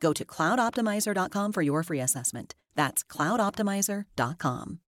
[0.00, 2.54] Go to cloudoptimizer.com for your free assessment.
[2.74, 4.80] That's cloudoptimizer.com.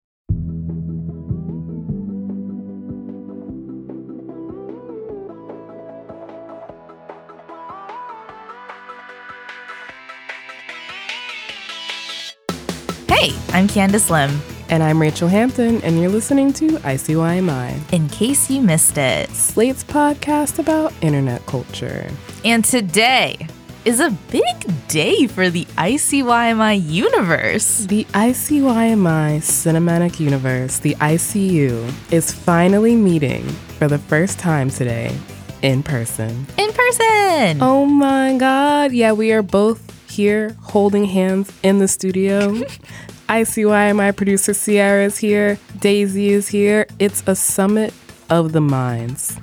[13.09, 14.41] Hey, I'm Candice Lim.
[14.71, 19.31] And I'm Rachelle Hampton, and you're listening to ICYMI, In case you missed it.
[19.31, 22.11] Slate's podcast about internet culture.
[22.45, 23.49] And today
[23.89, 27.87] is a big day for the ICYMI universe.
[27.87, 35.17] The ICYMI cinematic universe, the ICU, is finally meeting for the first time today
[35.63, 36.47] in person.
[36.59, 37.63] In person.
[37.63, 38.93] Oh my god.
[38.93, 42.53] Yeah, we are both here holding hands in the studio.
[43.31, 45.59] ICYMI producer Se'era is here.
[45.79, 46.87] Daisy is here.
[46.99, 47.95] It's a summit
[48.29, 49.39] of the minds.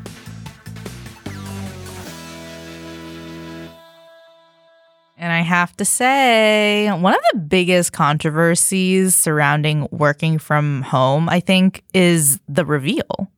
[5.45, 12.39] Have to say, one of the biggest controversies surrounding working from home, I think, is
[12.49, 13.31] the reveal.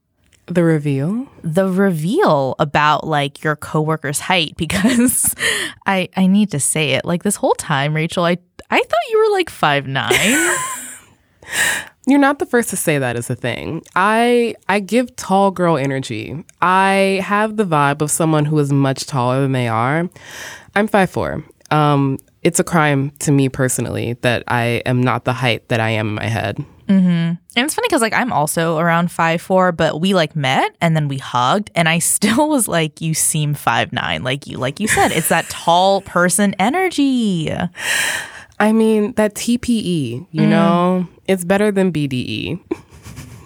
[0.48, 1.28] The reveal?
[1.44, 5.36] The reveal about like your coworker's height because
[5.86, 7.06] I I need to say it.
[7.06, 8.38] Like this whole time, Rachelle, I
[8.70, 10.58] I thought you were like five nine.
[12.08, 13.84] You're not the first to say that is a thing.
[13.96, 16.44] I I give tall girl energy.
[16.62, 20.10] I have the vibe of someone who is much taller than they are.
[20.76, 21.44] I'm five four.
[21.72, 25.90] Um, it's a crime to me personally that I am not the height that I
[25.90, 26.64] am in my head.
[26.88, 27.08] Mm-hmm.
[27.08, 30.96] And it's funny because like I'm also around five four, but we like met and
[30.96, 34.80] then we hugged, and I still was like, "You seem five nine, like you, like
[34.80, 37.52] you said, it's that tall person energy."
[38.60, 40.50] I mean, that TPE, you mm.
[40.50, 42.60] know, it's better than BDE.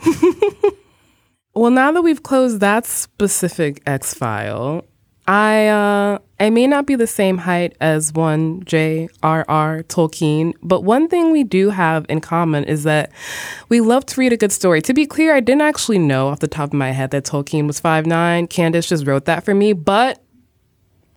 [1.53, 4.85] well, now that we've closed that specific X file,
[5.27, 9.83] I uh, I may not be the same height as one J.R.R.
[9.83, 13.11] Tolkien, but one thing we do have in common is that
[13.69, 14.81] we love to read a good story.
[14.81, 17.67] To be clear, I didn't actually know off the top of my head that Tolkien
[17.67, 18.47] was five nine.
[18.47, 20.21] Candice just wrote that for me, but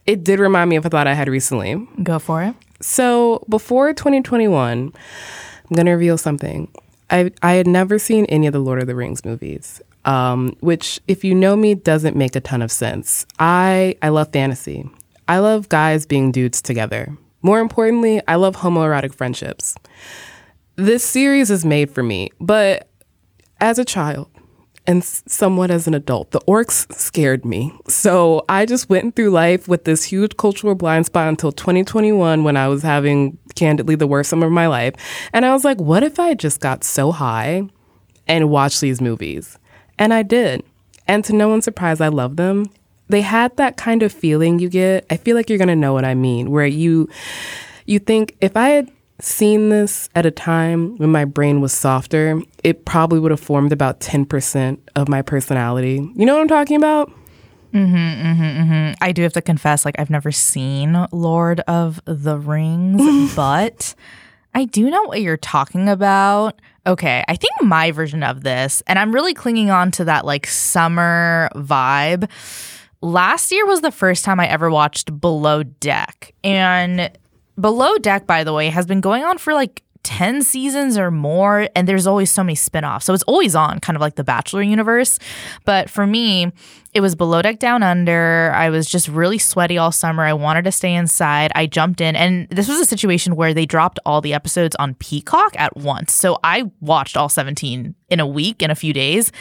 [0.06, 1.75] it did remind me of a thought I had recently.
[2.03, 2.54] Go for it.
[2.82, 6.69] So before 2021, I'm gonna reveal something.
[7.09, 11.00] I I had never seen any of the Lord of the Rings movies um, which,
[11.09, 13.26] if you know me, doesn't make a ton of sense.
[13.38, 14.88] I, I love fantasy.
[15.28, 17.16] I love guys being dudes together.
[17.42, 19.75] More importantly, I love homoerotic friendships.
[20.76, 22.88] This series is made for me, but
[23.60, 24.28] as a child
[24.87, 27.72] and somewhat as an adult, the orcs scared me.
[27.88, 32.56] So I just went through life with this huge cultural blind spot until 2021 when
[32.56, 34.94] I was having candidly the worst summer of my life.
[35.32, 37.62] And I was like, what if I just got so high
[38.26, 39.59] and watched these movies?
[39.99, 40.62] And I did.
[41.06, 42.66] And to no one's surprise, I love them.
[43.09, 45.06] They had that kind of feeling you get.
[45.10, 47.09] I feel like you're going to know what I mean, where you
[47.87, 48.91] you think if I had
[49.21, 53.72] seen this at a time when my brain was softer, it probably would have formed
[53.72, 56.10] about 10% of my personality.
[56.16, 57.12] You know what I'm talking about?
[57.72, 58.93] Mm-hmm, mm-hmm, mm-hmm.
[59.00, 63.94] I do have to confess, like, I've never seen Lord of the Rings, but
[64.54, 66.60] I do know what you're talking about.
[66.87, 70.47] Okay, I think my version of this, and I'm really clinging on to that like
[70.47, 72.28] summer vibe.
[73.01, 76.34] Last year was the first time I ever watched Below Deck.
[76.42, 77.10] And
[77.59, 81.68] Below Deck, by the way, has been going on for like 10 seasons or more
[81.74, 83.04] and there's always so many spin-offs.
[83.04, 85.18] So it's always on kind of like the Bachelor universe.
[85.65, 86.53] But for me,
[86.92, 88.53] it was below deck down under.
[88.54, 90.22] I was just really sweaty all summer.
[90.22, 91.51] I wanted to stay inside.
[91.54, 94.95] I jumped in and this was a situation where they dropped all the episodes on
[94.95, 96.15] Peacock at once.
[96.15, 99.33] So I watched all 17 in a week in a few days.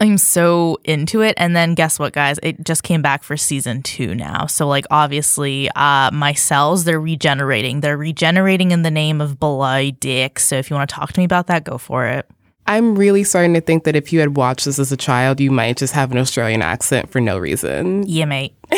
[0.00, 1.34] I'm so into it.
[1.36, 2.38] And then guess what, guys?
[2.42, 4.46] It just came back for season two now.
[4.46, 7.80] So, like, obviously, uh, my cells, they're regenerating.
[7.80, 10.38] They're regenerating in the name of Below Dick.
[10.38, 12.30] So, if you want to talk to me about that, go for it.
[12.66, 15.50] I'm really starting to think that if you had watched this as a child, you
[15.50, 18.04] might just have an Australian accent for no reason.
[18.06, 18.54] Yeah, mate.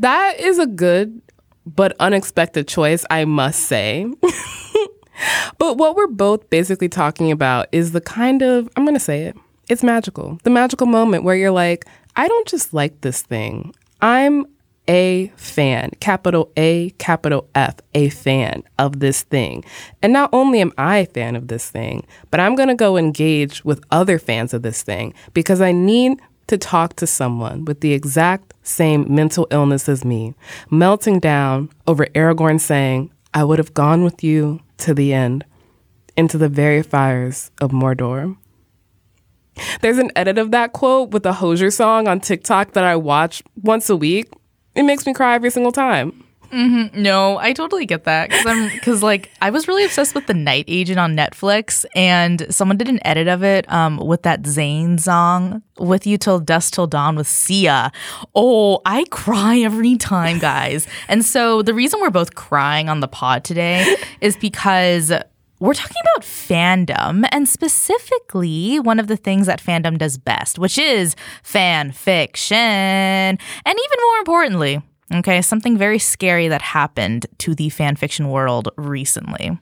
[0.00, 1.20] That is a good
[1.66, 4.06] but unexpected choice, I must say.
[5.58, 9.24] but what we're both basically talking about is the kind of, I'm going to say
[9.24, 9.36] it,
[9.68, 10.38] it's magical.
[10.42, 11.86] The magical moment where you're like,
[12.16, 13.74] I don't just like this thing.
[14.02, 14.46] I'm
[14.88, 19.64] a fan, capital A, capital F, a fan of this thing.
[20.02, 22.96] And not only am I a fan of this thing, but I'm going to go
[22.96, 27.80] engage with other fans of this thing because I need to talk to someone with
[27.80, 30.34] the exact same mental illness as me,
[30.70, 35.44] melting down over Aragorn saying, I would have gone with you to the end,
[36.16, 38.36] into the very fires of Mordor.
[39.80, 43.42] There's an edit of that quote with a Hozier song on TikTok that I watch
[43.56, 44.28] once a week.
[44.74, 46.24] It makes me cry every single time.
[46.52, 47.02] Mm-hmm.
[47.02, 50.34] No, I totally get that because I'm because like I was really obsessed with the
[50.34, 54.98] Night Agent on Netflix, and someone did an edit of it um, with that Zayn
[54.98, 57.92] song "With You Till Dusk Till Dawn" with Sia.
[58.34, 60.88] Oh, I cry every time, guys.
[61.08, 65.12] and so the reason we're both crying on the pod today is because
[65.60, 70.78] we're talking about fandom and specifically one of the things that fandom does best, which
[70.78, 72.56] is fan fiction.
[72.56, 74.82] And even more importantly,
[75.12, 79.58] okay, something very scary that happened to the fanfiction world recently.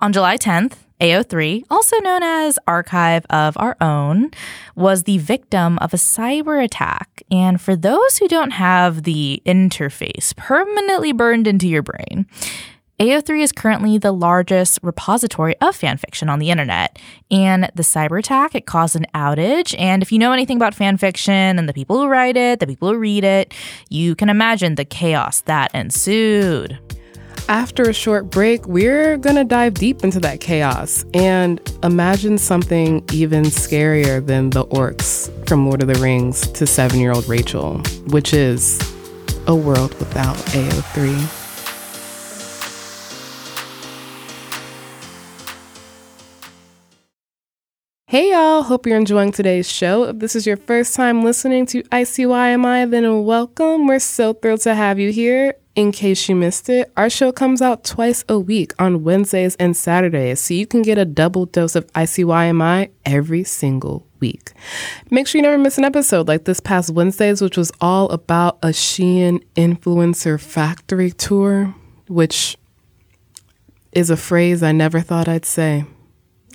[0.00, 4.30] On July 10th, AO3, also known as Archive of Our Own,
[4.76, 7.22] was the victim of a cyber attack.
[7.30, 12.26] And for those who don't have the interface permanently burned into your brain,
[13.00, 16.98] AO3 is currently the largest repository of fanfiction on the internet.
[17.30, 19.74] And the cyber attack, it caused an outage.
[19.78, 22.92] And if you know anything about fanfiction and the people who write it, the people
[22.92, 23.54] who read it,
[23.88, 26.78] you can imagine the chaos that ensued.
[27.48, 33.44] After a short break, we're gonna dive deep into that chaos and imagine something even
[33.44, 37.82] scarier than the orcs from Lord of the Rings to seven year old Rachelle,
[38.12, 38.78] which is
[39.46, 41.39] a world without AO3.
[48.10, 50.02] Hey y'all, hope you're enjoying today's show.
[50.02, 53.86] If this is your first time listening to ICYMI, then welcome.
[53.86, 55.54] We're so thrilled to have you here.
[55.76, 59.76] In case you missed it, our show comes out twice a week on Wednesdays and
[59.76, 64.54] Saturdays, so you can get a double dose of ICYMI every single week.
[65.12, 68.58] Make sure you never miss an episode like this past Wednesdays, which was all about
[68.60, 71.76] a Shein influencer factory tour,
[72.08, 72.56] which
[73.92, 75.84] is a phrase I never thought I'd say.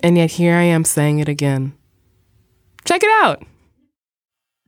[0.02, 1.72] And yet here I am saying it again.
[2.84, 3.42] Check it out.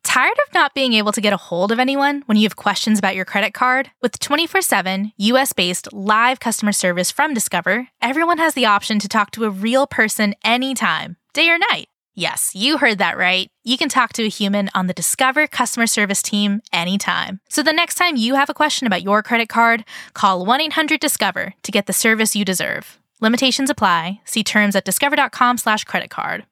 [0.02, 2.98] Tired of not being able to get a hold of anyone when you have questions
[2.98, 3.90] about your credit card?
[4.00, 9.08] With 24 7 US based live customer service from Discover, everyone has the option to
[9.08, 11.88] talk to a real person anytime, day or night.
[12.14, 13.48] Yes, you heard that right.
[13.62, 17.40] You can talk to a human on the Discover customer service team anytime.
[17.48, 19.84] So the next time you have a question about your credit card,
[20.14, 22.98] call 1 800 Discover to get the service you deserve.
[23.20, 24.20] Limitations apply.
[24.24, 26.46] See terms at discover.com slash credit card.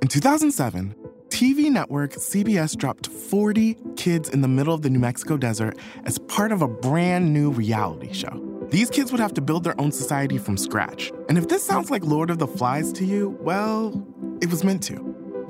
[0.00, 0.94] In 2007,
[1.28, 6.18] TV network CBS dropped 40 kids in the middle of the New Mexico desert as
[6.18, 8.66] part of a brand new reality show.
[8.70, 11.12] These kids would have to build their own society from scratch.
[11.28, 14.06] And if this sounds like Lord of the Flies to you, well,
[14.40, 15.00] it was meant to.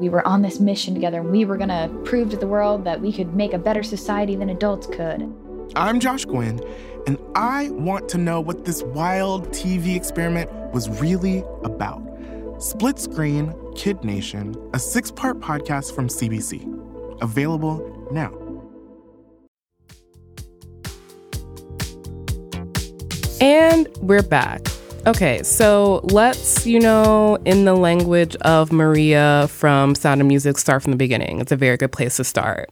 [0.00, 2.82] We were on this mission together and we were going to prove to the world
[2.84, 5.32] that we could make a better society than adults could.
[5.76, 6.60] I'm Josh Gwynn
[7.06, 12.02] and I want to know what this wild TV experiment was really about.
[12.58, 16.62] Split Screen Kid Nation, a six part podcast from CBC.
[17.20, 18.32] Available now.
[23.40, 24.60] And we're back.
[25.04, 30.84] Okay, so let's, you know, in the language of Maria from Sound of Music, start
[30.84, 31.40] from the beginning.
[31.40, 32.70] It's a very good place to start.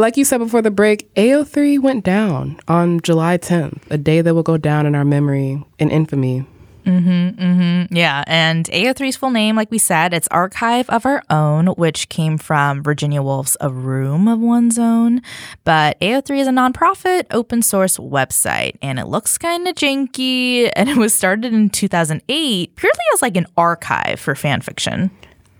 [0.00, 4.34] Like you said before the break, AO3 went down on July 10th, a day that
[4.34, 6.46] will go down in our memory in infamy.
[6.86, 7.94] Mm-hmm, mm-hmm.
[7.94, 8.24] Yeah.
[8.26, 12.82] And AO3's full name, like we said, it's Archive of Our Own, which came from
[12.82, 15.20] Virginia Woolf's A Room of One's Own.
[15.64, 20.72] But AO3 is a nonprofit open source website, and it looks kind of janky.
[20.76, 25.10] And it was started in 2008 purely as like an archive for fan fiction.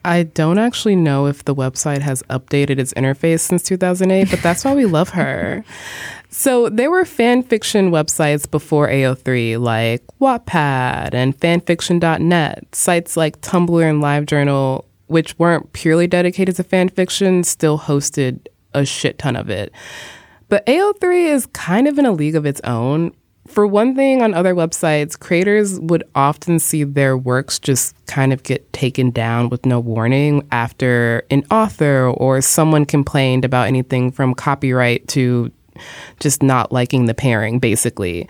[0.04, 4.64] I don't actually know if the website has updated its interface since 2008, but that's
[4.64, 5.64] why we love her.
[6.32, 13.82] So there were fan fiction websites before AO3 like Wattpad and fanfiction.net, sites like Tumblr
[13.82, 19.50] and LiveJournal, which weren't purely dedicated to fan fiction, still hosted a shit ton of
[19.50, 19.72] it.
[20.48, 23.12] But AO3 is kind of in a league of its own
[23.50, 28.44] For one thing, on other websites, creators would often see their works just kind of
[28.44, 34.34] get taken down with no warning after an author or someone complained about anything from
[34.34, 35.50] copyright to
[36.20, 38.28] just not liking the pairing, basically.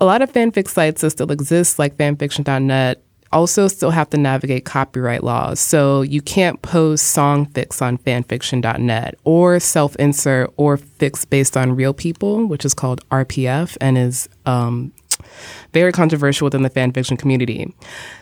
[0.00, 3.00] A lot of fanfic sites that still exist, like fanfiction.net,
[3.32, 5.60] also still have to navigate copyright laws.
[5.60, 11.94] So you can't post songfics on fanfiction.net or self insert or fix based on real
[11.94, 14.92] people, which is called RPF and is um,
[15.72, 17.72] very controversial within the fanfiction community.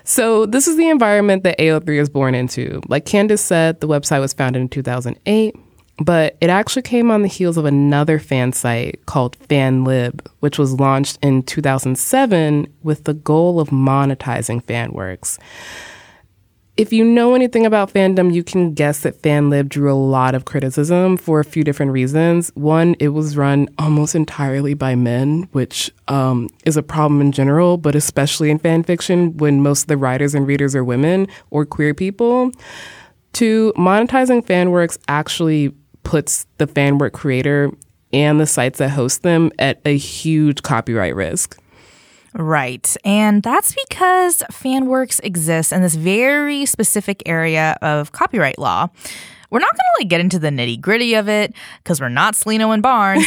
[0.04, 2.80] So this is the environment that AO3 is born into.
[2.88, 5.56] Like Candice said, the website was founded in 2008
[5.98, 10.78] but it actually came on the heels of another fan site called FanLib, which was
[10.78, 15.38] launched in 2007 with the goal of monetizing fan works.
[16.76, 20.44] If you know anything about fandom, you can guess that FanLib drew a lot of
[20.44, 22.50] criticism for a few different reasons.
[22.54, 27.78] One, it was run almost entirely by men, which um, is a problem in general,
[27.78, 31.64] but especially in fan fiction when most of the writers and readers are women or
[31.64, 32.52] queer people.
[33.32, 37.70] Two, monetizing fan works actually puts the fan work creator
[38.12, 41.58] and the sites that host them at a huge copyright risk.
[42.38, 42.94] Right.
[43.02, 48.88] And that's because FanWorks exists in this very specific area of copyright law.
[49.50, 52.34] We're not going to like get into the nitty gritty of it because we're not
[52.34, 53.26] Slino and Barnes,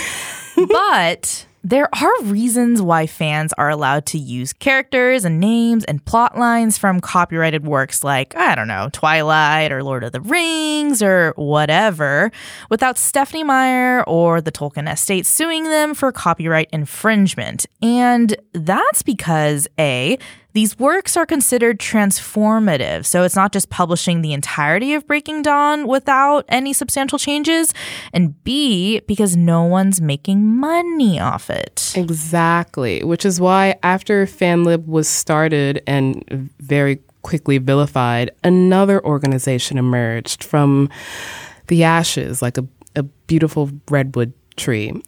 [0.67, 6.37] but there are reasons why fans are allowed to use characters and names and plot
[6.37, 11.33] lines from copyrighted works like, I don't know, Twilight or Lord of the Rings or
[11.35, 12.31] whatever,
[12.69, 17.65] without Stephenie Meyer or the Tolkien estate suing them for copyright infringement.
[17.81, 20.17] And that's because A,
[20.53, 25.87] these works are considered transformative, so it's not just publishing the entirety of Breaking Dawn
[25.87, 27.73] without any substantial changes,
[28.13, 31.93] and B, because no one's making money off it.
[31.95, 40.43] Exactly, which is why after FanLib was started and very quickly vilified, another organization emerged
[40.43, 40.89] from
[41.67, 42.65] the ashes, like a,
[42.95, 44.99] a beautiful redwood tree.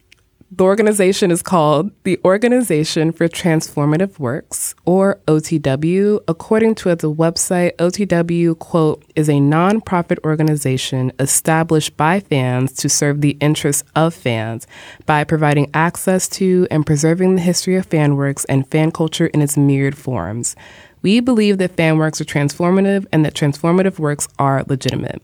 [0.54, 6.20] The organization is called the Organization for Transformative Works, or OTW.
[6.28, 13.22] According to the website, OTW, quote, is a nonprofit organization established by fans to serve
[13.22, 14.68] the interests of fans
[15.06, 19.42] by providing access to and preserving the history of fan works and fan culture in
[19.42, 20.58] its myriad forms.
[21.02, 25.22] We believe that fan works are transformative and that transformative works are legitimate.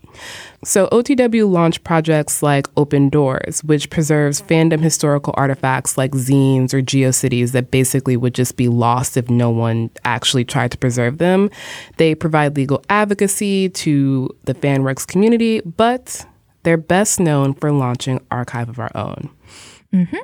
[0.64, 6.82] So, OTW launched projects like Open Doors, which preserves fandom historical artifacts like zines or
[6.82, 11.50] geocities that basically would just be lost if no one actually tried to preserve them.
[11.98, 16.26] They provide legal advocacy to the fanworks community, but
[16.64, 19.30] they're best known for launching Archive of Our Own.
[19.94, 20.18] Mm-hmm.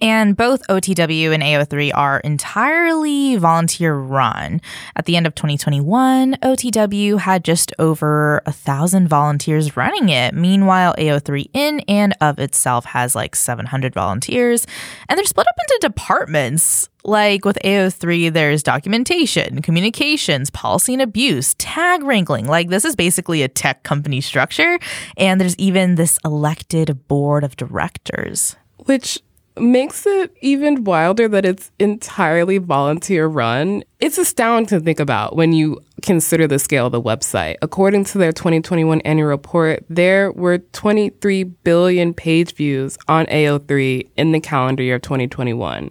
[0.00, 4.60] And both OTW and AO3 are entirely volunteer run.
[4.96, 10.34] At the end of 2021, OTW had just over a thousand volunteers running it.
[10.34, 14.66] Meanwhile, AO3 in and of itself has like 700 volunteers,
[15.08, 16.88] and they're split up into departments.
[17.02, 22.46] Like with AO3, there's documentation, communications, policy and abuse, tag wrangling.
[22.46, 24.78] Like this is basically a tech company structure.
[25.16, 28.54] And there's even this elected board of directors
[28.86, 29.20] which
[29.58, 33.82] makes it even wilder that it's entirely volunteer run.
[33.98, 37.56] It's astounding to think about when you consider the scale of the website.
[37.60, 44.32] According to their 2021 annual report, there were 23 billion page views on AO3 in
[44.32, 45.90] the calendar year of 2021.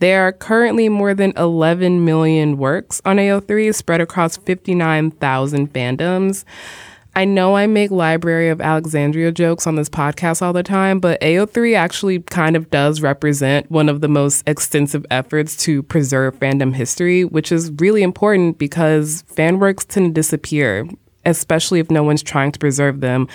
[0.00, 6.44] There are currently more than 11 million works on AO3 spread across 59,000 fandoms.
[7.18, 11.20] I know I make Library of Alexandria jokes on this podcast all the time, but
[11.20, 16.72] AO3 actually kind of does represent one of the most extensive efforts to preserve fandom
[16.72, 20.88] history, which is really important because fan works tend to disappear,
[21.26, 23.26] especially if no one's trying to preserve them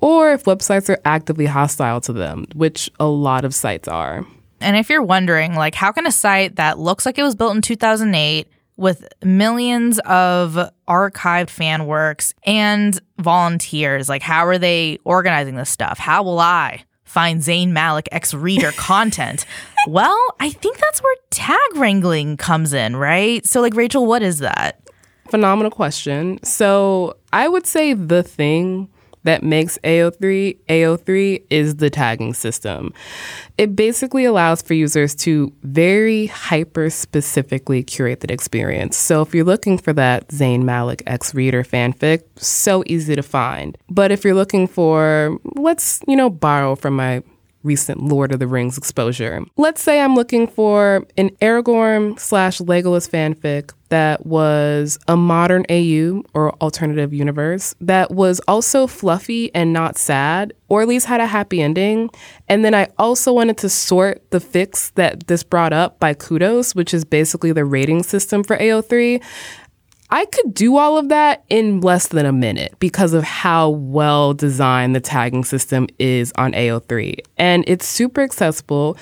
[0.00, 4.24] or if websites are actively hostile to them, which a lot of sites are.
[4.62, 7.54] And if you're wondering, like, how can a site that looks like it was built
[7.54, 14.08] in 2008 with millions of archived fan works and volunteers.
[14.08, 15.98] Like, how are they organizing this stuff?
[15.98, 19.46] How will I find Zayn Malik X reader content?
[19.88, 23.46] well, I think that's where tag wrangling comes in, right?
[23.46, 24.80] So, like, Rachelle, what is that?
[25.30, 26.42] Phenomenal question.
[26.42, 28.88] So, I would say the thing
[29.26, 32.92] that makes AO3 AO3 is the tagging system.
[33.58, 38.96] It basically allows for users to very hyper specifically curate the experience.
[38.96, 43.76] So if you're looking for that Zayn Malik X Reader fanfic, so easy to find.
[43.88, 47.22] But if you're looking for, let's, you know, borrow from my
[47.66, 49.44] recent Lord of the Rings exposure.
[49.56, 56.22] Let's say I'm looking for an Aragorn slash Legolas fanfic that was a modern AU
[56.34, 61.26] or alternative universe that was also fluffy and not sad, or at least had a
[61.26, 62.10] happy ending.
[62.48, 66.74] And then I also wanted to sort the fix that this brought up by Kudos,
[66.74, 69.22] which is basically the rating system for AO3.
[70.10, 74.34] I could do all of that in less than a minute because of how well
[74.34, 77.18] designed the tagging system is on AO3.
[77.36, 78.96] And it's super accessible,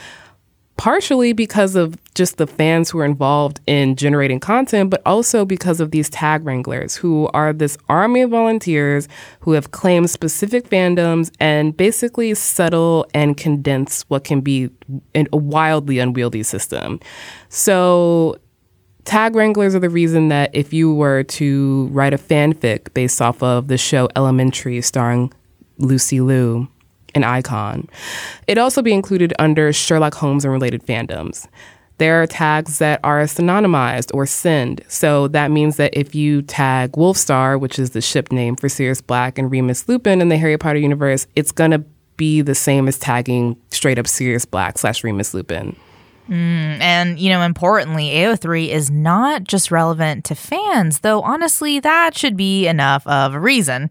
[0.77, 5.79] partially because of just the fans who are involved in generating content, but also because
[5.79, 9.07] of these tag wranglers who are this army of volunteers
[9.41, 14.71] who have claimed specific fandoms and basically settle and condense what can be
[15.15, 16.99] a wildly unwieldy system.
[17.51, 18.39] So
[19.05, 23.43] Tag Wranglers are the reason that if you were to write a fanfic based off
[23.43, 25.33] of the show Elementary starring
[25.79, 26.69] Lucy Liu,
[27.15, 27.89] an icon,
[28.47, 31.47] it'd also be included under Sherlock Holmes and related fandoms.
[31.99, 34.83] There are tags that are synonymized or SYNed.
[34.89, 39.01] So that means that if you tag Wolfstar, which is the ship name for Sirius
[39.01, 41.85] Black and Remus Lupin in the Harry Potter universe, it's going to
[42.17, 45.77] be the same as tagging straight up Sirius Black slash Remus Lupin.
[46.29, 52.17] Mm, and, you know, importantly, AO3 is not just relevant to fans, though honestly, that
[52.17, 53.91] should be enough of a reason.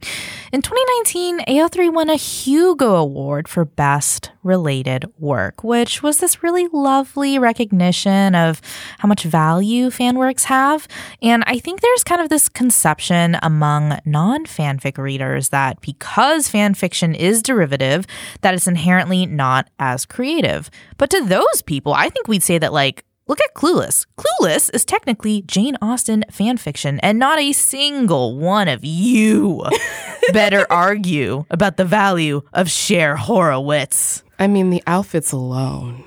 [0.51, 6.67] In 2019, AO3 won a Hugo Award for Best Related Work, which was this really
[6.73, 8.61] lovely recognition of
[8.99, 10.87] how much value fan works have.
[11.21, 17.15] And I think there's kind of this conception among non fanfic readers that because fanfiction
[17.15, 18.05] is derivative,
[18.41, 20.69] that it's inherently not as creative.
[20.97, 24.05] But to those people, I think think we'd say that, like, look at Clueless.
[24.17, 29.61] Clueless is technically Jane Austen fan fiction, and not a single one of you
[30.33, 34.23] better argue about the value of Cher Horowitz.
[34.39, 36.03] I mean, the outfits alone.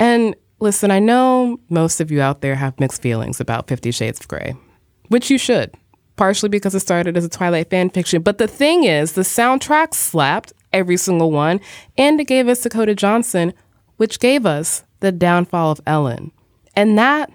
[0.00, 4.18] And listen, I know most of you out there have mixed feelings about Fifty Shades
[4.18, 4.56] of Grey,
[5.08, 5.72] which you should,
[6.16, 8.20] partially because it started as a Twilight fan fiction.
[8.22, 11.60] But the thing is, the soundtrack slapped every single one,
[11.96, 13.54] and it gave us Dakota Johnson,
[13.96, 16.32] which gave us the downfall of Ellen.
[16.74, 17.30] And that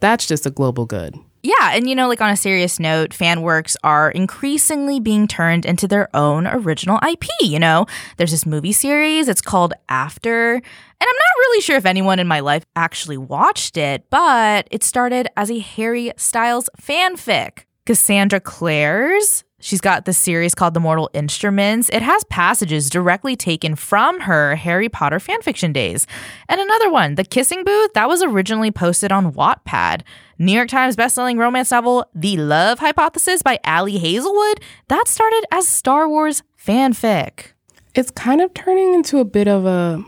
[0.00, 1.16] that's just a global good.
[1.44, 5.66] Yeah, and you know, like on a serious note, fan works are increasingly being turned
[5.66, 7.26] into their own original IP.
[7.40, 10.62] You know, there's this movie series, it's called After, and
[11.00, 15.28] I'm not really sure if anyone in my life actually watched it, but it started
[15.36, 17.64] as a Harry Styles fanfic.
[17.86, 21.88] Cassandra Clare's She's got this series called The Mortal Instruments.
[21.92, 26.04] It has passages directly taken from her Harry Potter fanfiction days.
[26.48, 30.02] And another one, The Kissing Booth, that was originally posted on Wattpad.
[30.36, 35.68] New York Times bestselling romance novel The Love Hypothesis by Ali Hazelwood, that started as
[35.68, 37.52] Star Wars fanfic.
[37.94, 40.04] It's kind of turning into a bit of a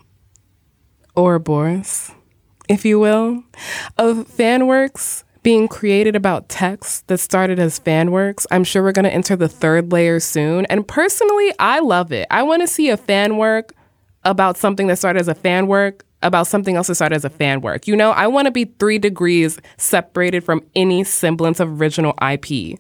[1.17, 2.11] Ouroboros,
[2.69, 3.45] if you will,
[3.97, 8.47] of fan works being created about text that started as fan works.
[8.51, 10.65] I'm sure we're going to enter the third layer soon.
[10.67, 12.27] And personally, I love it.
[12.31, 13.75] I want to see a fan work
[14.25, 17.31] about something that started as a fan work about something else that started as a
[17.31, 17.87] fan work.
[17.87, 22.79] You know, I want to be three degrees separated from any semblance of original IP,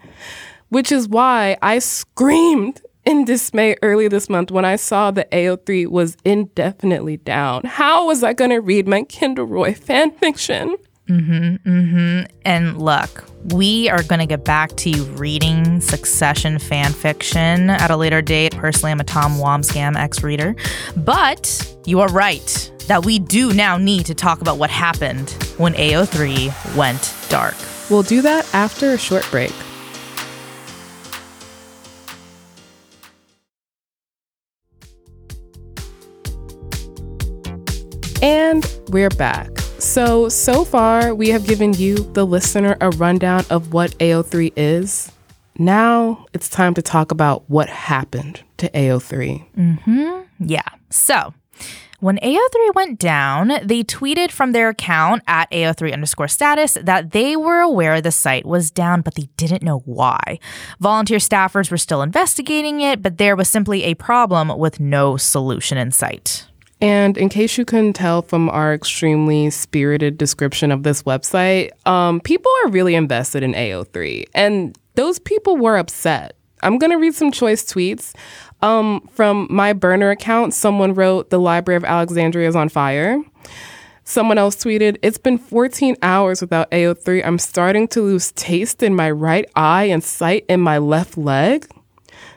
[0.70, 5.88] which is why I screamed in dismay early this month when I saw that AO3
[5.88, 7.64] was indefinitely down.
[7.64, 10.76] How was I going to read my Kendall Roy fan fiction?
[11.08, 11.68] Mm-hmm.
[11.68, 12.36] Mm-hmm.
[12.46, 17.96] And look, we are going to get back to reading Succession fan fiction at a
[17.96, 18.56] later date.
[18.56, 20.56] Personally, I'm a Tom Wambsgans ex reader.
[20.96, 25.74] But you are right that we do now need to talk about what happened when
[25.74, 27.54] AO3 went dark.
[27.90, 29.52] We'll do that after a short break.
[38.22, 39.63] And we're back.
[39.78, 45.12] So, so far, we have given you, the listener, a rundown of what AO3 is.
[45.58, 49.44] Now it's time to talk about what happened to AO3.
[49.56, 50.22] Mm-hmm.
[50.40, 50.68] Yeah.
[50.90, 51.34] So,
[52.00, 57.36] when AO3 went down, they tweeted from their account at AO3 underscore status that they
[57.36, 60.38] were aware the site was down, but they didn't know why.
[60.80, 65.78] Volunteer staffers were still investigating it, but there was simply a problem with no solution
[65.78, 66.46] in sight.
[66.80, 72.20] And in case you couldn't tell from our extremely spirited description of this website, um,
[72.20, 74.26] people are really invested in AO3.
[74.34, 76.36] And those people were upset.
[76.62, 78.14] I'm going to read some choice tweets.
[78.62, 83.22] Um, from my burner account, someone wrote, The Library of Alexandria is on fire.
[84.04, 87.24] Someone else tweeted, It's been 14 hours without AO3.
[87.24, 91.66] I'm starting to lose taste in my right eye and sight in my left leg.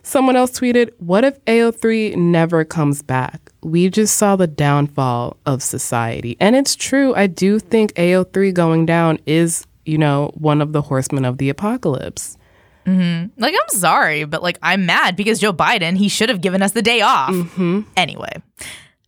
[0.04, 3.47] Someone else tweeted, What if AO3 never comes back?
[3.68, 6.38] We just saw the downfall of society.
[6.40, 7.14] And it's true.
[7.16, 11.50] I do think AO3 going down is, you know, one of the horsemen of the
[11.50, 12.38] apocalypse.
[12.86, 13.40] Mm-hmm.
[13.42, 16.72] Like, I'm sorry, but like, I'm mad because Joe Biden, he should have given us
[16.72, 17.32] the day off.
[17.32, 17.82] Mm-hmm.
[17.98, 18.32] Anyway,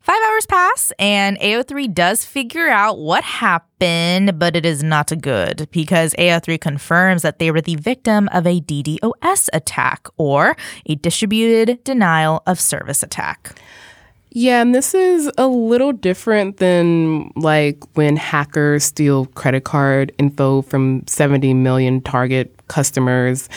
[0.01, 5.69] five hours pass, and AO3 does figure out what happened, but it is not good
[5.71, 11.81] because AO3 confirms that they were the victim of a DDoS attack or a distributed
[11.85, 13.57] denial of service attack.
[14.31, 20.61] Yeah, and this is a little different than like when hackers steal credit card info
[20.61, 23.49] from 70 million target customers.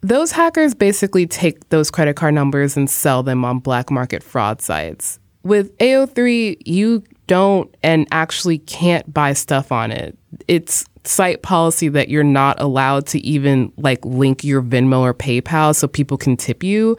[0.00, 4.62] Those hackers basically take those credit card numbers and sell them on black market fraud
[4.62, 5.18] sites.
[5.42, 10.16] With AO3, you don't and actually can't buy stuff on it.
[10.48, 15.74] It's site policy that you're not allowed to even like link your Venmo or PayPal
[15.74, 16.96] so people can tip you.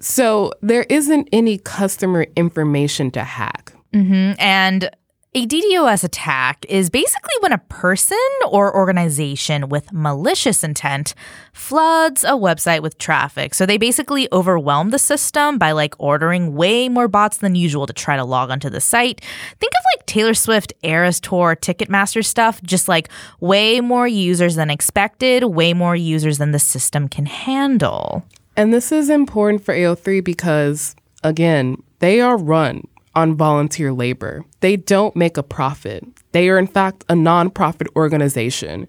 [0.00, 3.72] So there isn't any customer information to hack.
[3.92, 4.40] Mm-hmm.
[4.40, 4.90] And
[5.34, 8.16] a DDoS attack is basically when a person
[8.48, 11.14] or organization with malicious intent
[11.52, 13.52] floods a website with traffic.
[13.52, 17.92] So they basically overwhelm the system by like ordering way more bots than usual to
[17.92, 19.20] try to log onto the site.
[19.60, 24.70] Think of like Taylor Swift Eras Tour Ticketmaster stuff, just like way more users than
[24.70, 28.24] expected, way more users than the system can handle.
[28.56, 32.88] And this is important for AO3 because, again, they are run
[33.18, 34.44] on volunteer labor.
[34.60, 36.04] They don't make a profit.
[36.30, 38.86] They are, in fact, a nonprofit organization.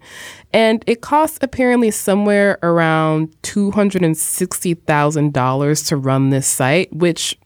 [0.52, 7.36] And it costs apparently somewhere around $260,000 to run this site, which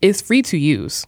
[0.00, 1.06] is free to use.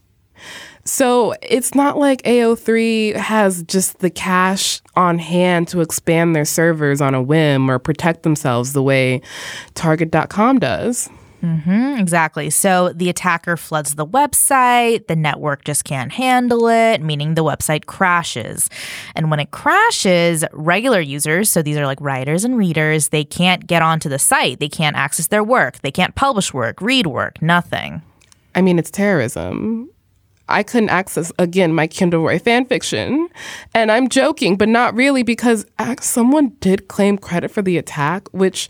[0.85, 7.01] So it's not like AO3 has just the cash on hand to expand their servers
[7.01, 9.21] on a whim or protect themselves the way
[9.73, 11.09] Target.com does.
[11.45, 12.49] Mm-hmm, exactly.
[12.49, 17.85] So the attacker floods the website, the network just can't handle it, meaning the website
[17.85, 18.67] crashes.
[19.15, 23.67] And when it crashes, regular users, so these are like writers and readers, they can't
[23.67, 24.59] get onto the site.
[24.59, 25.77] They can't access their work.
[25.81, 28.01] They can't publish work, read work, nothing.
[28.55, 29.91] I mean, it's terrorism.
[30.49, 33.29] I couldn't access again my Kendall Roy fan fiction.
[33.75, 35.65] And I'm joking, but not really because
[36.01, 38.67] someone did claim credit for the attack, which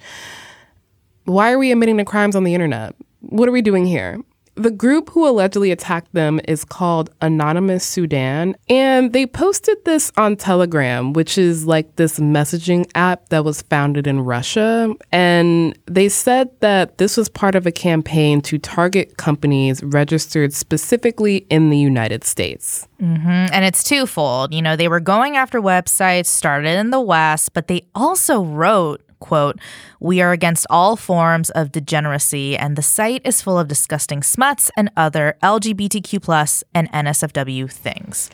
[1.25, 2.95] why are we admitting to crimes on the internet?
[3.21, 4.19] What are we doing here?
[4.57, 10.37] The group who allegedly attacked them is called Anonymous Sudan, and they posted this on
[10.37, 14.93] Telegram, which is like this messaging app that was founded in Russia.
[15.11, 21.45] And they said that this was part of a campaign to target companies registered specifically
[21.49, 22.87] in the United States.
[23.01, 23.27] Mm-hmm.
[23.27, 24.53] And it's twofold.
[24.53, 29.01] You know, they were going after websites started in the West, but they also wrote
[29.19, 29.59] quote,
[29.99, 34.71] We are against all forms of degeneracy, and the site is full of disgusting smuts
[34.77, 38.29] and other LGBTQ plus and NSFW things.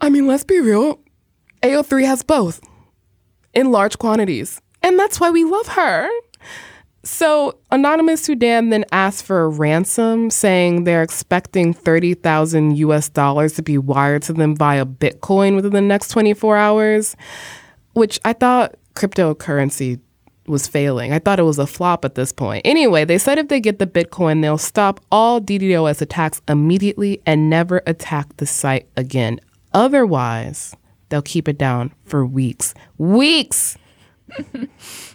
[0.00, 1.00] I mean, let's be real.
[1.62, 2.60] AO3 has both
[3.52, 6.08] in large quantities, and that's why we love her.
[7.02, 13.62] So, Anonymous Sudan then asked for a ransom, saying they're expecting 30,000 US dollars to
[13.62, 17.16] be wired to them via Bitcoin within the next 24 hours,
[17.94, 20.00] which I thought cryptocurrency
[20.46, 21.12] was failing.
[21.12, 22.62] I thought it was a flop at this point.
[22.64, 27.48] Anyway, they said if they get the Bitcoin, they'll stop all DDoS attacks immediately and
[27.48, 29.40] never attack the site again.
[29.72, 30.74] Otherwise,
[31.08, 32.74] they'll keep it down for weeks.
[32.98, 33.76] Weeks!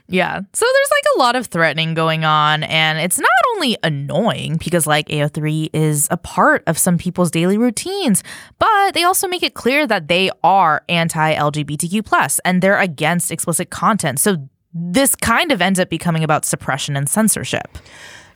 [0.08, 0.39] Yeah.
[0.54, 4.86] So there's like a lot of threatening going on, and it's not only annoying because
[4.88, 8.23] like AO3 is a part of some people's daily routines,
[8.60, 13.69] but they also make it clear that they are anti-LGBTQ plus and they're against explicit
[13.69, 14.19] content.
[14.19, 17.78] So this kind of ends up becoming about suppression and censorship.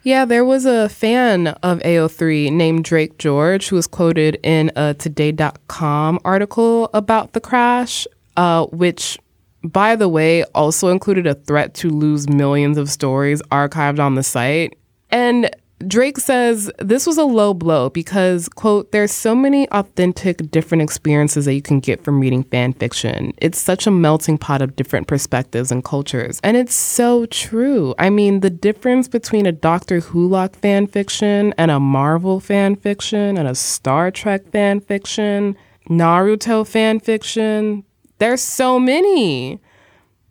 [0.04, 4.94] Yeah, there was a fan of AO3 named Drake George who was quoted in a
[4.94, 9.20] Today.com article about the crash, uh, which
[9.64, 14.24] by the way, also included a threat to lose millions of stories archived on the
[14.24, 14.78] site.
[15.10, 15.50] And
[15.88, 21.46] Drake says this was a low blow because, quote, there's so many authentic, different experiences
[21.46, 23.34] that you can get from reading fan fiction.
[23.38, 26.42] It's such a melting pot of different perspectives and cultures.
[26.44, 27.96] And it's so true.
[27.98, 33.38] I mean, the difference between a Doctor Wholock fan fiction and a Marvel fan fiction
[33.38, 35.56] and a Star Trek fan fiction,
[35.90, 37.86] Naruto fan fiction,
[38.20, 39.60] there's so many.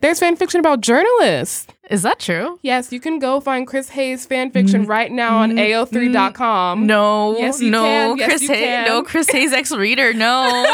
[0.00, 1.66] There's fan fiction about journalists.
[1.90, 2.60] Is that true?
[2.62, 6.86] Yes, you can go find Chris Hayes fan fiction mm, right now on mm, AO3.com.
[6.86, 10.66] No, yes, no, yes, Chris Hayes, no, Chris Hayes ex reader, no,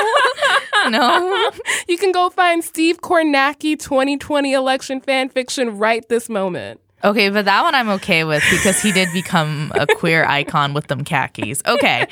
[0.90, 1.50] no.
[1.88, 6.80] You can go find Steve Kornacki 2020 election fan fiction right this moment.
[7.04, 10.88] Okay, but that one I'm okay with because he did become a queer icon with
[10.88, 11.62] them khakis.
[11.66, 12.06] Okay.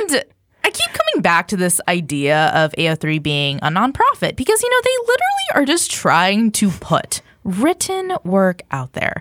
[0.00, 0.24] And
[0.64, 4.80] I keep coming back to this idea of AO3 being a nonprofit because, you know,
[4.82, 9.20] they literally are just trying to put written work out there.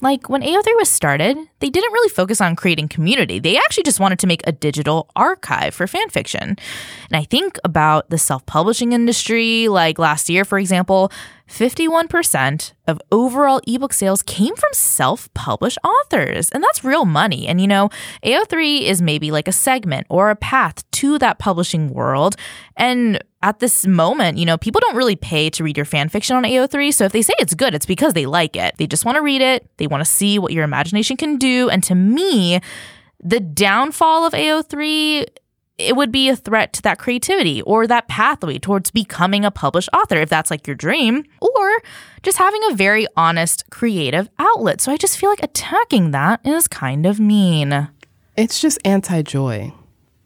[0.00, 3.38] Like when AO3 was started, they didn't really focus on creating community.
[3.38, 6.42] They actually just wanted to make a digital archive for fan fiction.
[6.50, 6.58] And
[7.12, 11.12] I think about the self publishing industry, like last year, for example,
[11.48, 16.50] 51% of overall ebook sales came from self published authors.
[16.50, 17.48] And that's real money.
[17.48, 17.88] And you know,
[18.24, 22.36] AO3 is maybe like a segment or a path to that publishing world.
[22.76, 26.36] And at this moment, you know, people don't really pay to read your fan fiction
[26.36, 26.92] on AO3.
[26.92, 28.74] So if they say it's good, it's because they like it.
[28.76, 31.70] They just want to read it, they want to see what your imagination can do.
[31.70, 32.60] And to me,
[33.22, 35.26] the downfall of AO3
[35.78, 39.88] it would be a threat to that creativity or that pathway towards becoming a published
[39.92, 41.82] author if that's like your dream, or
[42.22, 44.80] just having a very honest creative outlet.
[44.80, 47.88] So I just feel like attacking that is kind of mean.
[48.36, 49.72] It's just anti joy.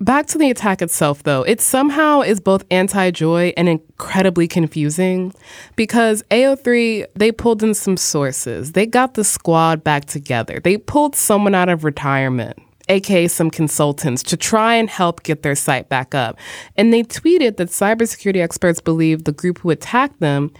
[0.02, 5.32] Back to the attack itself, though, it somehow is both anti joy and incredibly confusing
[5.76, 8.72] because AO3, they pulled in some sources.
[8.72, 10.58] They got the squad back together.
[10.58, 15.54] They pulled someone out of retirement, aka some consultants, to try and help get their
[15.54, 16.38] site back up.
[16.76, 20.52] And they tweeted that cybersecurity experts believe the group who attacked them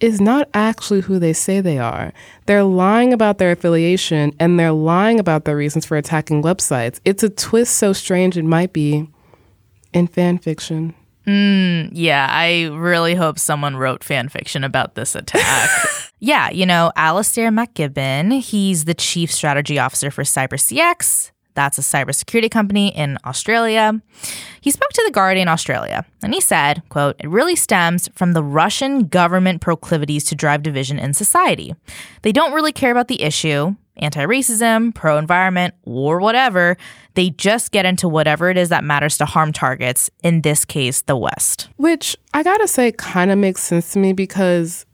[0.00, 2.12] is not actually who they say they are.
[2.46, 7.00] They're lying about their affiliation and they're lying about their reasons for attacking websites.
[7.04, 9.08] It's a twist so strange it might be
[9.92, 10.94] in fan fiction.
[11.26, 15.68] Mm, yeah, I really hope someone wrote fan fiction about this attack.
[16.20, 21.32] yeah, you know, Alastair MacGibbon, he's the chief strategy officer for CyberCX.
[21.58, 24.00] That's a cybersecurity company in Australia.
[24.60, 28.44] He spoke to the Guardian Australia and he said, quote, it really stems from the
[28.44, 31.74] Russian government proclivities to drive division in society.
[32.22, 36.76] They don't really care about the issue, anti-racism, pro-environment, or whatever.
[37.14, 41.02] They just get into whatever it is that matters to harm targets, in this case,
[41.02, 41.70] the West.
[41.76, 44.86] Which I gotta say kind of makes sense to me because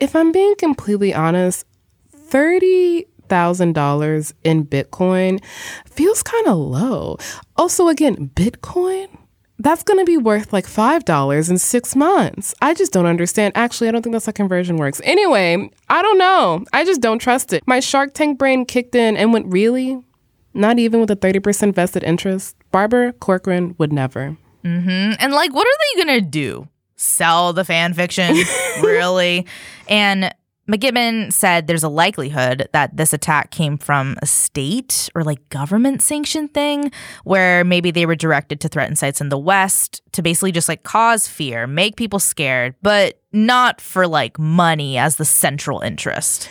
[0.00, 1.64] if I'm being completely honest,
[2.10, 5.42] 30 thousand dollars in Bitcoin
[5.86, 7.18] feels kind of low.
[7.56, 9.08] Also, again, Bitcoin
[9.58, 12.54] that's going to be worth like $5 in six months.
[12.62, 13.52] I just don't understand.
[13.56, 15.00] Actually, I don't think that's how conversion works.
[15.04, 16.64] Anyway, I don't know.
[16.72, 17.64] I just don't trust it.
[17.66, 20.00] My Shark Tank brain kicked in and went, really?
[20.54, 22.56] Not even with a 30% vested interest?
[22.70, 24.36] Barbara Corcoran would never.
[24.64, 25.14] Mm-hmm.
[25.18, 26.68] And like, what are they going to do?
[26.96, 28.36] Sell the fan fiction?
[28.82, 29.46] really?
[29.88, 30.32] And
[30.68, 36.02] MacGibbon said there's a likelihood that this attack came from a state or like government
[36.02, 36.92] sanctioned thing
[37.24, 40.82] where maybe they were directed to threaten sites in the West to basically just like
[40.82, 46.50] cause fear, make people scared, but not for like money as the central interest.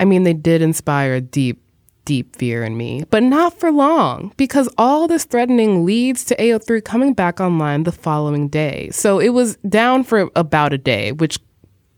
[0.00, 1.62] I mean, they did inspire deep,
[2.04, 6.84] deep fear in me, but not for long because all this threatening leads to AO3
[6.84, 8.90] coming back online the following day.
[8.90, 11.38] So it was down for about a day, which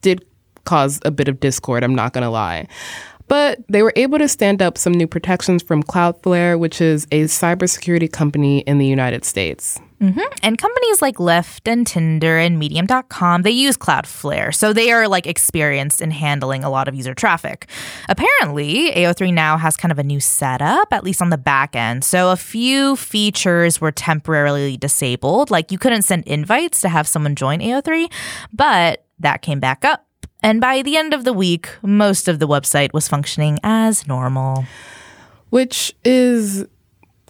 [0.03, 0.27] did
[0.65, 2.67] cause a bit of discord, I'm not going to lie.
[3.27, 7.25] But they were able to stand up some new protections from Cloudflare, which is a
[7.25, 9.81] cybersecurity company in the United States.
[10.01, 10.21] Mm-hmm.
[10.43, 14.55] And companies like Lyft and Tinder and Medium.com, they use Cloudflare.
[14.55, 17.69] So they are like experienced in handling a lot of user traffic.
[18.11, 22.05] Apparently, AO3 now has kind of a new setup, at least on the back end.
[22.05, 25.51] So a few features were temporarily disabled.
[25.51, 28.13] Like you couldn't send invites to have someone join AO3,
[28.53, 30.07] but that came back up
[30.45, 34.67] and by the end of the week, most of the website was functioning as normal.
[35.49, 36.67] Which is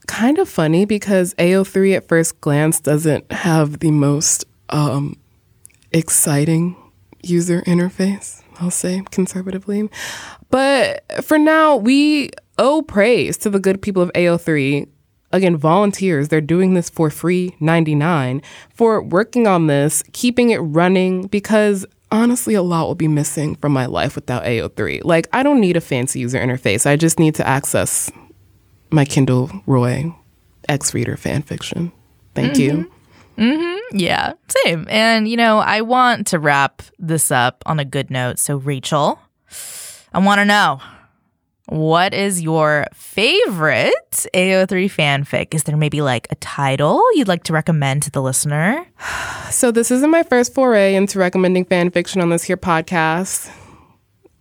[0.08, 5.16] kind of funny because AO3 at first glance doesn't have the most um,
[5.92, 6.74] exciting
[7.22, 9.88] user interface, I'll say conservatively.
[10.50, 14.88] But for now, we owe praise to the good people of AO3
[15.34, 18.40] again, volunteers, they're doing this for free 99
[18.72, 23.72] for working on this, keeping it running because honestly, a lot will be missing from
[23.72, 25.04] my life without AO3.
[25.04, 26.86] Like, I don't need a fancy user interface.
[26.86, 28.10] I just need to access
[28.90, 30.14] my Kendall Roy
[30.68, 31.92] X Reader fan fiction.
[32.34, 32.82] Thank mm-hmm.
[32.82, 32.92] you.
[33.36, 33.96] Mm-hmm.
[33.96, 34.86] Yeah, same.
[34.88, 38.38] And, you know, I want to wrap this up on a good note.
[38.38, 39.18] So, Rachelle,
[40.12, 40.80] I want to know
[41.66, 45.54] what is your favorite AO3 fanfic?
[45.54, 48.86] Is there maybe like a title you'd like to recommend to the listener?
[49.50, 53.52] So, this isn't my first foray into recommending fan fiction on this here podcast.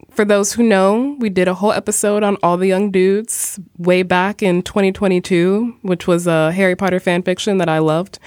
[0.10, 4.02] For those who know, we did a whole episode on All the Young Dudes way
[4.02, 8.18] back in 2022, which was a Harry Potter fan fiction that I loved.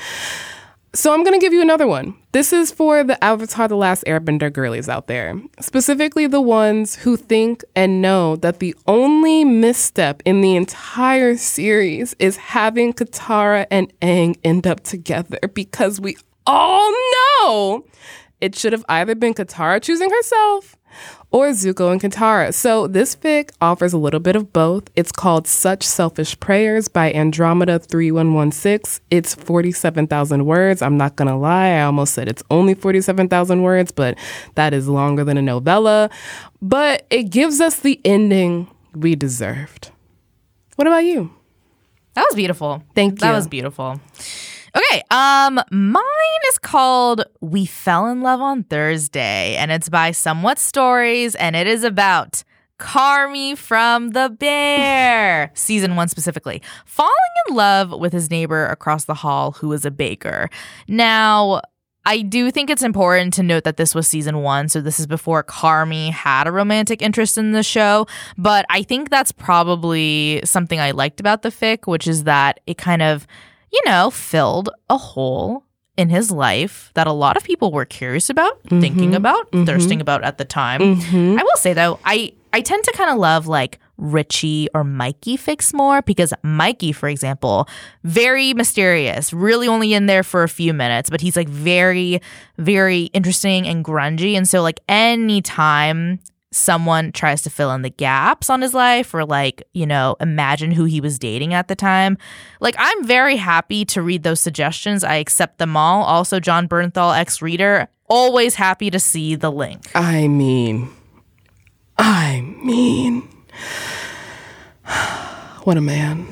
[0.96, 2.16] So I'm going to give you another one.
[2.32, 7.18] This is for the Avatar The Last Airbender girlies out there, specifically the ones who
[7.18, 13.92] think and know that the only misstep in the entire series is having Katara and
[14.00, 16.90] Aang end up together because we all
[17.42, 17.85] know
[18.40, 20.75] it should have either been Katara choosing herself
[21.37, 22.55] or Zuko and Katara.
[22.55, 24.85] So this fic offers a little bit of both.
[24.96, 29.05] It's called Such Selfish Prayers by Andromeda 3116.
[29.11, 30.81] It's 47,000 words.
[30.81, 31.72] I'm not going to lie.
[31.72, 34.16] I almost said it's only 47,000 words, but
[34.55, 36.09] that is longer than a novella.
[36.62, 39.90] But it gives us the ending we deserved.
[40.77, 41.35] What about you?
[42.14, 42.83] That was beautiful.
[42.94, 43.18] Thank you.
[43.18, 44.01] That was beautiful.
[44.90, 50.59] Okay, um mine is called We Fell in Love on Thursday and it's by Somewhat
[50.59, 52.44] Stories and it is about
[52.79, 57.12] Carmy from the Bear, season 1 specifically, falling
[57.49, 60.51] in love with his neighbor across the hall who is a baker.
[60.87, 61.62] Now,
[62.05, 65.07] I do think it's important to note that this was season one, so this is
[65.07, 68.07] before Carmy had a romantic interest in the show.
[68.38, 72.79] But I think that's probably something I liked about the fic, which is that it
[72.79, 73.27] kind of,
[73.72, 75.64] you know, filled a hole
[75.96, 78.81] in his life that a lot of people were curious about, mm-hmm.
[78.81, 79.64] thinking about, mm-hmm.
[79.64, 80.81] thirsting about at the time.
[80.81, 81.38] Mm-hmm.
[81.38, 85.37] I will say though, I I tend to kind of love like Richie or Mikey
[85.37, 87.68] fics more because Mikey, for example,
[88.05, 92.20] very mysterious, really only in there for a few minutes, but he's like very,
[92.59, 94.35] very interesting and grungy.
[94.35, 96.20] And so, like, anytime
[96.56, 100.70] someone tries to fill in the gaps on his life or like you know imagine
[100.70, 102.16] who he was dating at the time
[102.60, 107.16] like i'm very happy to read those suggestions i accept them all also john bernthal
[107.16, 110.88] ex-reader always happy to see the link I mean,
[111.98, 113.22] I mean,
[115.64, 116.24] what a man.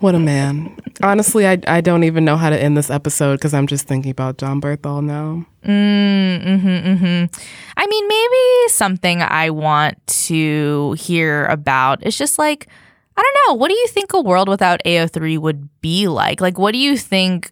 [0.00, 0.76] What a man.
[1.02, 4.12] Honestly, I, I don't even know how to end this episode because I'm just thinking
[4.12, 5.44] about John Bernthal now.
[5.64, 7.42] Mm-hmm, mm-hmm.
[7.76, 12.68] I mean, maybe something I want to hear about is just like,
[13.16, 16.40] I don't know, what do you think a world without AO3 would be like?
[16.40, 17.50] Like, what do you think,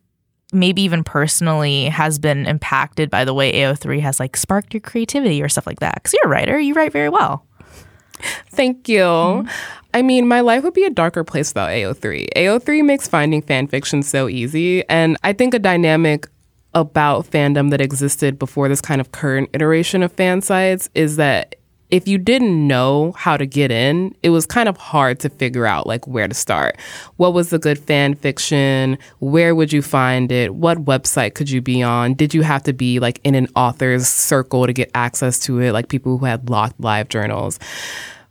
[0.53, 5.43] maybe even personally, has been impacted by the way AO3 has like sparked your creativity
[5.43, 5.97] or stuff like that?
[5.97, 7.45] Because you're a writer, you write very well.
[8.51, 9.47] Thank you.
[9.93, 12.29] I mean, my life would be a darker place without AO3.
[12.37, 14.89] AO3 makes finding fan fiction so easy.
[14.89, 16.29] And I think a dynamic
[16.75, 21.57] about fandom that existed before this kind of current iteration of fan sites is that
[21.91, 25.67] if you didn't know how to get in, it was kind of hard to figure
[25.67, 26.79] out like where to start.
[27.17, 28.97] What was the good fan fiction?
[29.19, 30.55] Where would you find it?
[30.55, 32.15] What website could you be on?
[32.15, 35.73] Did you have to be like in an author's circle to get access to it,
[35.73, 37.59] like people who had locked live journals?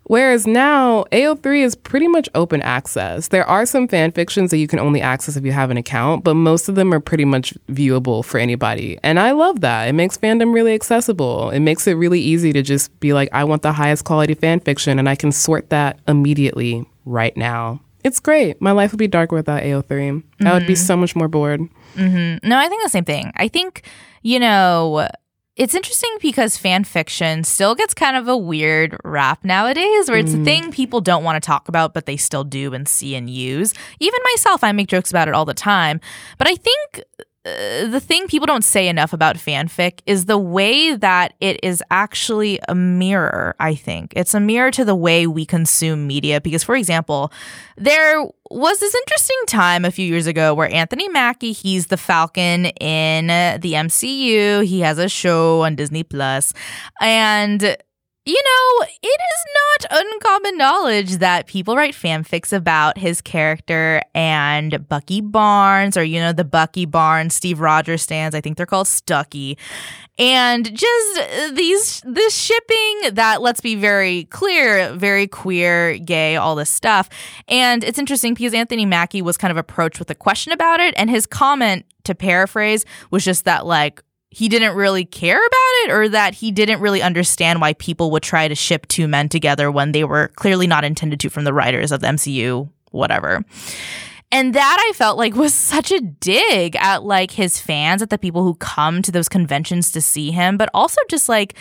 [0.10, 3.28] Whereas now, AO3 is pretty much open access.
[3.28, 6.24] There are some fan fictions that you can only access if you have an account,
[6.24, 8.98] but most of them are pretty much viewable for anybody.
[9.04, 9.88] And I love that.
[9.88, 11.52] It makes fandom really accessible.
[11.52, 14.62] It makes it really easy to just be like, I want the highest quality fan
[14.62, 17.80] fiction, and I can sort that immediately right now.
[18.04, 18.60] It's great.
[18.60, 20.24] My life would be darker without AO3.
[20.44, 20.74] I would be mm-hmm.
[20.74, 21.62] so much more bored.
[21.94, 22.50] Mm-hmm.
[22.50, 23.32] No, I think the same thing.
[23.36, 23.84] I think,
[24.24, 25.08] you know,
[25.60, 30.34] it's interesting because fan fiction still gets kind of a weird rap nowadays where it's
[30.34, 30.46] a mm.
[30.46, 33.74] thing people don't want to talk about, but they still do and see and use.
[34.00, 36.00] Even myself, I make jokes about it all the time.
[36.38, 37.04] But I think
[37.44, 42.60] the thing people don't say enough about fanfic is the way that it is actually
[42.68, 44.14] a mirror, I think.
[44.16, 46.42] It's a mirror to the way we consume media.
[46.42, 47.32] Because, for example,
[47.78, 52.66] there was this interesting time a few years ago where Anthony Mackie, he's the Falcon
[52.66, 54.66] in the MCU.
[54.66, 56.54] He has a show on Disney Plus,
[57.00, 57.78] And
[58.26, 64.88] you know, it is not uncommon knowledge that people write fanfics about his character and
[64.88, 68.36] Bucky Barnes, or, you know, the Bucky Barnes Steve Rogers stands.
[68.36, 69.58] I think they're called Stucky.
[70.20, 76.56] And just uh, these, this shipping that, let's be very clear, very queer, gay, all
[76.56, 77.10] this stuff.
[77.48, 80.94] And it's interesting because Anthony Mackie was kind of approached with a question about it.
[80.98, 85.92] And his comment, to paraphrase, was just that, like, he didn't really care about it
[85.92, 89.72] or that he didn't really understand why people would try to ship two men together
[89.72, 93.44] when they were clearly not intended to from the writers of the MCU, whatever.
[94.32, 98.20] And that I felt like was such a dig at like his fans, at the
[98.20, 101.56] people who come to those conventions to see him, but also just like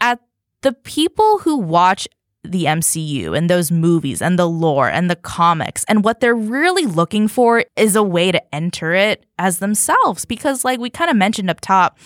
[0.00, 0.20] at
[0.60, 2.06] the people who watch
[2.44, 5.84] the MCU and those movies and the lore and the comics.
[5.84, 10.24] And what they're really looking for is a way to enter it as themselves.
[10.24, 11.98] Because, like we kind of mentioned up top,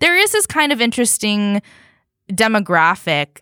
[0.00, 1.62] there is this kind of interesting
[2.30, 3.40] demographic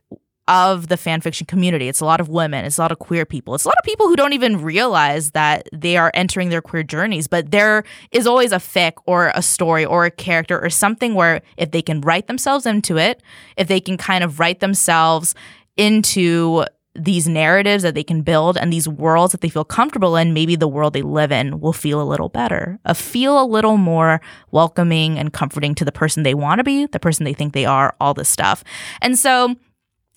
[0.49, 1.89] of the fan fiction community.
[1.89, 3.55] It's a lot of women, it's a lot of queer people.
[3.55, 6.83] It's a lot of people who don't even realize that they are entering their queer
[6.83, 11.15] journeys, but there is always a fic or a story or a character or something
[11.15, 13.23] where if they can write themselves into it,
[13.57, 15.35] if they can kind of write themselves
[15.77, 16.65] into
[16.95, 20.57] these narratives that they can build and these worlds that they feel comfortable in, maybe
[20.57, 24.21] the world they live in will feel a little better, a feel a little more
[24.51, 27.65] welcoming and comforting to the person they want to be, the person they think they
[27.65, 28.63] are, all this stuff.
[29.01, 29.57] And so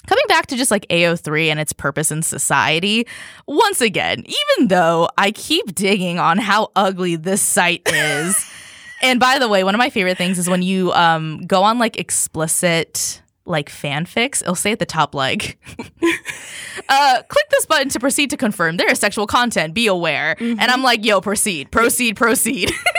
[0.08, 3.08] Coming back to just like AO3 and its purpose in society,
[3.48, 8.36] once again, even though I keep digging on how ugly this site is,
[9.02, 11.80] and by the way, one of my favorite things is when you um, go on
[11.80, 15.58] like explicit like fanfics, it'll say at the top like,
[16.90, 19.74] uh, click this button to proceed to confirm there is sexual content.
[19.74, 20.36] Be aware.
[20.36, 20.60] Mm-hmm.
[20.60, 22.72] And I'm like, yo, proceed, proceed, proceed.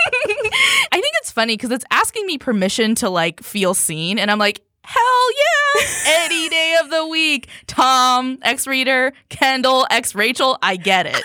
[0.93, 4.39] I think it's funny because it's asking me permission to like feel seen, and I'm
[4.39, 5.83] like, Hell yeah!
[6.07, 7.49] Any day of the week.
[7.67, 11.21] Tom, ex reader, Kendall, ex Rachelle, I get it.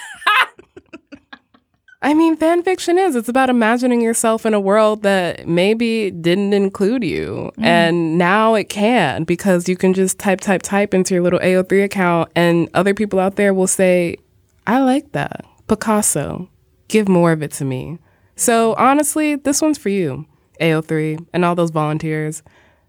[2.04, 3.16] I mean, fan fiction is.
[3.16, 7.52] It's about imagining yourself in a world that maybe didn't include you.
[7.58, 7.64] Mm.
[7.64, 11.84] And now it can because you can just type, type, type into your little AO3
[11.84, 14.18] account, and other people out there will say,
[14.66, 15.46] I like that.
[15.68, 16.50] Picasso,
[16.88, 18.00] give more of it to me.
[18.36, 20.26] So honestly, this one's for you,
[20.60, 22.42] AO3, and all those volunteers.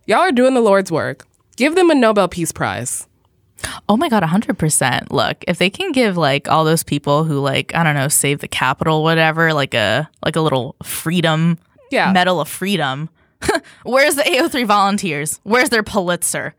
[0.06, 1.26] Y'all are doing the Lord's work.
[1.56, 3.06] Give them a Nobel Peace Prize.
[3.88, 5.10] Oh my god, 100%.
[5.10, 8.40] Look, if they can give like all those people who like I don't know, save
[8.40, 11.58] the capital whatever, like a like a little freedom
[11.90, 12.12] yeah.
[12.12, 13.08] medal of freedom.
[13.84, 15.40] Where's the AO3 volunteers?
[15.42, 16.54] Where's their Pulitzer?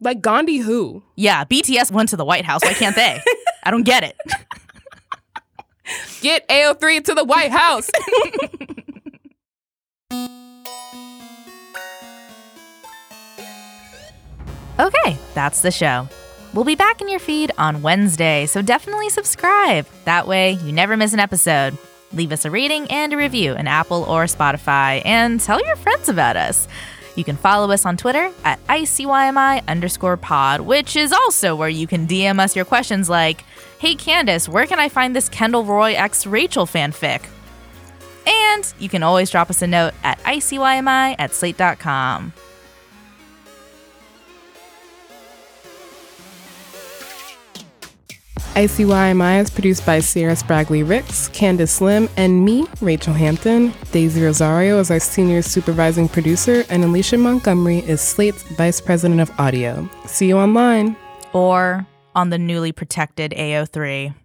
[0.00, 1.02] Like Gandhi who?
[1.16, 2.62] Yeah, BTS went to the White House.
[2.64, 3.20] Why can't they?
[3.64, 4.16] I don't get it.
[6.20, 7.90] Get AO3 to the White House.
[14.80, 16.08] Okay, that's the show.
[16.52, 19.86] We'll be back in your feed on Wednesday, so definitely subscribe.
[20.04, 21.78] That way, you never miss an episode.
[22.12, 26.08] Leave us a rating and a review in Apple or Spotify, and tell your friends
[26.08, 26.66] about us.
[27.14, 31.86] You can follow us on Twitter at ICYMI underscore pod, which is also where you
[31.86, 33.44] can DM us your questions like,
[33.78, 37.22] Hey Candice, where can I find this Kendall Roy x Rachelle fanfic?
[38.26, 42.32] And you can always drop us a note at ICYMI at slate.com.
[48.54, 53.72] ICYMI is produced by Se'era Spragley Ricks, Candice Lim, and me, Rachelle Hampton.
[53.92, 59.30] Daisy Rosario is our senior supervising producer, and Alicia Montgomery is Slate's vice president of
[59.38, 59.88] audio.
[60.06, 60.96] See you online.
[61.32, 61.86] Or
[62.16, 64.14] on the newly protected AO3.